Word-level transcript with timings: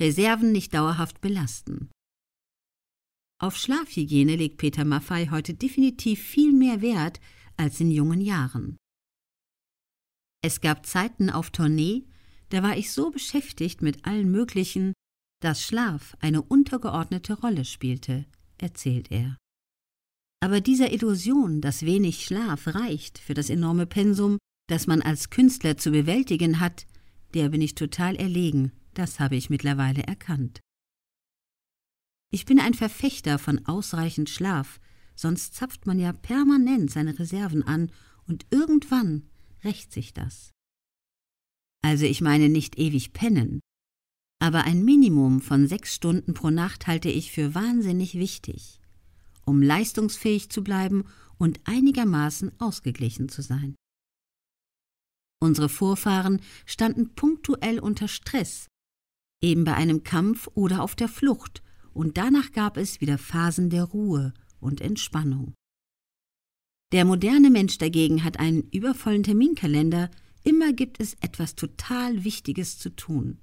Reserven 0.00 0.52
nicht 0.52 0.74
dauerhaft 0.74 1.20
belasten. 1.20 1.90
Auf 3.38 3.56
Schlafhygiene 3.56 4.36
legt 4.36 4.58
Peter 4.58 4.84
Maffei 4.84 5.28
heute 5.30 5.54
definitiv 5.54 6.22
viel 6.22 6.52
mehr 6.52 6.80
Wert 6.80 7.20
als 7.56 7.80
in 7.80 7.90
jungen 7.90 8.20
Jahren. 8.20 8.76
Es 10.44 10.60
gab 10.60 10.86
Zeiten 10.86 11.30
auf 11.30 11.50
Tournee, 11.50 12.04
da 12.48 12.62
war 12.62 12.76
ich 12.76 12.92
so 12.92 13.10
beschäftigt 13.10 13.82
mit 13.82 14.04
allen 14.04 14.30
möglichen, 14.30 14.92
dass 15.40 15.62
Schlaf 15.62 16.16
eine 16.20 16.42
untergeordnete 16.42 17.34
Rolle 17.34 17.64
spielte, 17.64 18.26
erzählt 18.58 19.10
er. 19.10 19.36
Aber 20.40 20.60
dieser 20.60 20.92
Illusion, 20.92 21.60
dass 21.60 21.86
wenig 21.86 22.24
Schlaf 22.24 22.66
reicht 22.68 23.18
für 23.18 23.34
das 23.34 23.50
enorme 23.50 23.86
Pensum, 23.86 24.38
das 24.68 24.86
man 24.86 25.02
als 25.02 25.30
Künstler 25.30 25.76
zu 25.76 25.90
bewältigen 25.90 26.60
hat, 26.60 26.86
der 27.34 27.48
bin 27.48 27.60
ich 27.60 27.74
total 27.74 28.16
erlegen, 28.16 28.72
das 28.94 29.20
habe 29.20 29.36
ich 29.36 29.50
mittlerweile 29.50 30.02
erkannt. 30.02 30.60
Ich 32.30 32.46
bin 32.46 32.58
ein 32.58 32.74
Verfechter 32.74 33.38
von 33.38 33.66
ausreichend 33.66 34.30
Schlaf, 34.30 34.80
sonst 35.14 35.54
zapft 35.54 35.86
man 35.86 35.98
ja 35.98 36.12
permanent 36.12 36.90
seine 36.90 37.18
Reserven 37.18 37.62
an 37.62 37.92
und 38.26 38.46
irgendwann 38.50 39.28
rächt 39.64 39.92
sich 39.92 40.14
das. 40.14 40.50
Also 41.84 42.06
ich 42.06 42.20
meine 42.20 42.48
nicht 42.48 42.78
ewig 42.78 43.12
pennen, 43.12 43.60
aber 44.40 44.64
ein 44.64 44.84
Minimum 44.84 45.40
von 45.40 45.68
sechs 45.68 45.94
Stunden 45.94 46.34
pro 46.34 46.50
Nacht 46.50 46.86
halte 46.86 47.08
ich 47.08 47.32
für 47.32 47.54
wahnsinnig 47.54 48.14
wichtig, 48.14 48.80
um 49.44 49.62
leistungsfähig 49.62 50.50
zu 50.50 50.64
bleiben 50.64 51.04
und 51.38 51.60
einigermaßen 51.64 52.60
ausgeglichen 52.60 53.28
zu 53.28 53.42
sein. 53.42 53.74
Unsere 55.40 55.68
Vorfahren 55.68 56.40
standen 56.66 57.14
punktuell 57.14 57.78
unter 57.80 58.08
Stress, 58.08 58.68
eben 59.42 59.64
bei 59.64 59.74
einem 59.74 60.04
Kampf 60.04 60.48
oder 60.54 60.82
auf 60.82 60.94
der 60.94 61.08
Flucht, 61.08 61.62
und 61.92 62.16
danach 62.16 62.52
gab 62.52 62.78
es 62.78 63.02
wieder 63.02 63.18
Phasen 63.18 63.68
der 63.68 63.84
Ruhe 63.84 64.32
und 64.60 64.80
Entspannung. 64.80 65.52
Der 66.92 67.04
moderne 67.04 67.50
Mensch 67.50 67.78
dagegen 67.78 68.24
hat 68.24 68.38
einen 68.38 68.62
übervollen 68.70 69.22
Terminkalender, 69.22 70.10
immer 70.44 70.72
gibt 70.72 71.00
es 71.00 71.14
etwas 71.20 71.54
total 71.54 72.24
Wichtiges 72.24 72.78
zu 72.78 72.94
tun. 72.94 73.38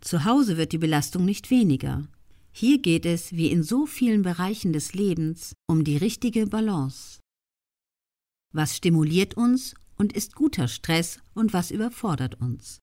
Zu 0.00 0.24
Hause 0.24 0.56
wird 0.56 0.72
die 0.72 0.78
Belastung 0.78 1.24
nicht 1.24 1.50
weniger. 1.50 2.08
Hier 2.52 2.78
geht 2.78 3.06
es, 3.06 3.32
wie 3.32 3.50
in 3.50 3.62
so 3.62 3.86
vielen 3.86 4.22
Bereichen 4.22 4.72
des 4.72 4.94
Lebens, 4.94 5.54
um 5.66 5.84
die 5.84 5.96
richtige 5.96 6.46
Balance. 6.46 7.20
Was 8.52 8.76
stimuliert 8.76 9.34
uns 9.34 9.74
und 9.96 10.12
ist 10.12 10.34
guter 10.34 10.66
Stress 10.66 11.18
und 11.34 11.52
was 11.52 11.70
überfordert 11.70 12.40
uns? 12.40 12.79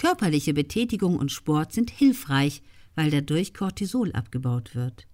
Körperliche 0.00 0.54
Betätigung 0.54 1.18
und 1.18 1.30
Sport 1.30 1.74
sind 1.74 1.90
hilfreich, 1.90 2.62
weil 2.94 3.10
dadurch 3.10 3.52
Cortisol 3.52 4.12
abgebaut 4.12 4.74
wird. 4.74 5.06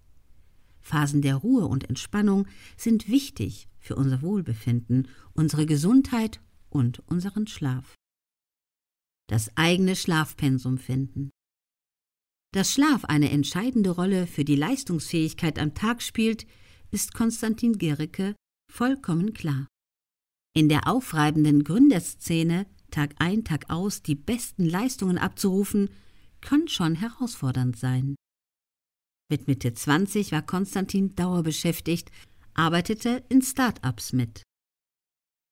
Phasen 0.81 1.23
der 1.23 1.35
Ruhe 1.35 1.67
und 1.67 1.89
Entspannung 1.89 2.47
sind 2.77 3.09
wichtig 3.09 3.67
für 3.81 3.97
unser 3.97 4.23
Wohlbefinden, 4.23 5.09
unsere 5.33 5.67
Gesundheit 5.67 6.41
und 6.71 7.01
unseren 7.09 7.49
Schlaf. 7.49 7.97
Das 9.29 9.51
eigene 9.57 9.97
Schlafpensum 9.97 10.79
finden. 10.79 11.31
Dass 12.55 12.73
Schlaf 12.73 13.07
eine 13.07 13.33
entscheidende 13.33 13.91
Rolle 13.91 14.29
für 14.29 14.45
die 14.45 14.55
Leistungsfähigkeit 14.55 15.59
am 15.59 15.75
Tag 15.75 16.01
spielt, 16.01 16.47
ist 16.93 17.13
Konstantin 17.13 17.79
Gericke 17.79 18.37
vollkommen 18.73 19.35
klar. 19.35 19.67
In 20.55 20.69
der 20.69 20.87
aufreibenden 20.87 21.65
Gründerszene 21.65 22.67
Tag 22.97 23.15
ein, 23.19 23.45
Tag 23.45 23.69
aus 23.69 24.01
die 24.01 24.15
besten 24.15 24.65
Leistungen 24.65 25.19
abzurufen, 25.19 25.91
kann 26.41 26.67
schon 26.67 26.95
herausfordernd 26.95 27.77
sein. 27.77 28.17
Mit 29.29 29.49
Mitte 29.49 29.75
20 29.75 30.33
war 30.33 30.41
Konstantin 30.41 31.15
dauerbeschäftigt, 31.15 32.11
arbeitete 32.55 33.23
in 33.29 33.43
Start-ups 33.43 34.15
mit. 34.15 34.43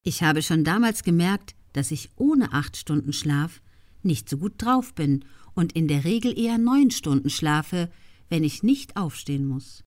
Ich 0.06 0.22
habe 0.22 0.40
schon 0.40 0.64
damals 0.64 1.02
gemerkt, 1.02 1.54
dass 1.74 1.90
ich 1.90 2.12
ohne 2.16 2.54
acht 2.54 2.78
Stunden 2.78 3.12
Schlaf 3.12 3.60
nicht 4.02 4.30
so 4.30 4.38
gut 4.38 4.54
drauf 4.56 4.94
bin 4.94 5.26
und 5.54 5.72
in 5.72 5.86
der 5.86 6.04
Regel 6.04 6.38
eher 6.38 6.56
neun 6.56 6.90
Stunden 6.90 7.28
schlafe, 7.28 7.92
wenn 8.30 8.42
ich 8.42 8.62
nicht 8.62 8.96
aufstehen 8.96 9.44
muss. 9.44 9.84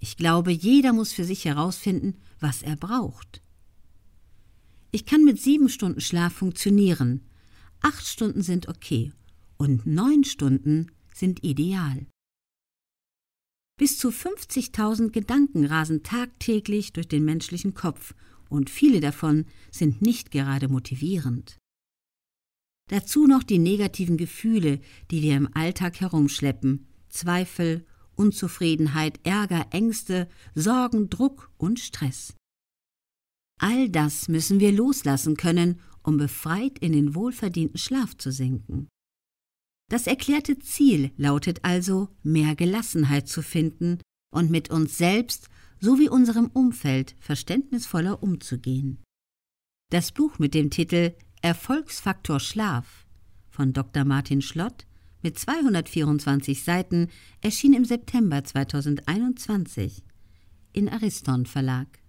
Ich 0.00 0.16
glaube, 0.16 0.52
jeder 0.52 0.92
muss 0.92 1.12
für 1.12 1.24
sich 1.24 1.46
herausfinden, 1.46 2.20
was 2.38 2.62
er 2.62 2.76
braucht. 2.76 3.42
Ich 4.94 5.06
kann 5.06 5.24
mit 5.24 5.40
sieben 5.40 5.68
Stunden 5.68 6.00
Schlaf 6.00 6.34
funktionieren, 6.34 7.28
acht 7.80 8.06
Stunden 8.06 8.42
sind 8.42 8.68
okay 8.68 9.12
und 9.56 9.86
neun 9.86 10.22
Stunden 10.22 10.92
sind 11.12 11.42
ideal. 11.42 12.06
Bis 13.76 13.98
zu 13.98 14.10
50.000 14.10 15.10
Gedanken 15.10 15.64
rasen 15.64 16.04
tagtäglich 16.04 16.92
durch 16.92 17.08
den 17.08 17.24
menschlichen 17.24 17.74
Kopf 17.74 18.14
und 18.48 18.70
viele 18.70 19.00
davon 19.00 19.46
sind 19.72 20.00
nicht 20.00 20.30
gerade 20.30 20.68
motivierend. 20.68 21.58
Dazu 22.88 23.26
noch 23.26 23.42
die 23.42 23.58
negativen 23.58 24.16
Gefühle, 24.16 24.78
die 25.10 25.22
wir 25.22 25.36
im 25.36 25.48
Alltag 25.56 26.00
herumschleppen, 26.00 26.86
Zweifel, 27.08 27.84
Unzufriedenheit, 28.14 29.18
Ärger, 29.24 29.66
Ängste, 29.72 30.28
Sorgen, 30.54 31.10
Druck 31.10 31.50
und 31.58 31.80
Stress. 31.80 32.36
All 33.60 33.88
das 33.88 34.28
müssen 34.28 34.60
wir 34.60 34.72
loslassen 34.72 35.36
können, 35.36 35.80
um 36.02 36.16
befreit 36.16 36.78
in 36.78 36.92
den 36.92 37.14
wohlverdienten 37.14 37.78
Schlaf 37.78 38.16
zu 38.16 38.30
sinken. 38.30 38.88
Das 39.90 40.06
erklärte 40.06 40.58
Ziel 40.58 41.12
lautet 41.16 41.64
also, 41.64 42.08
mehr 42.22 42.56
Gelassenheit 42.56 43.28
zu 43.28 43.42
finden 43.42 43.98
und 44.30 44.50
mit 44.50 44.70
uns 44.70 44.98
selbst 44.98 45.48
sowie 45.80 46.08
unserem 46.08 46.48
Umfeld 46.48 47.14
verständnisvoller 47.20 48.22
umzugehen. 48.22 49.02
Das 49.90 50.12
Buch 50.12 50.38
mit 50.38 50.54
dem 50.54 50.70
Titel 50.70 51.14
Erfolgsfaktor 51.42 52.40
Schlaf 52.40 53.06
von 53.50 53.72
Dr. 53.72 54.04
Martin 54.04 54.40
Schlott 54.40 54.86
mit 55.22 55.38
224 55.38 56.64
Seiten 56.64 57.08
erschien 57.40 57.74
im 57.74 57.84
September 57.84 58.42
2021 58.42 60.02
in 60.72 60.88
Ariston 60.88 61.46
Verlag. 61.46 62.03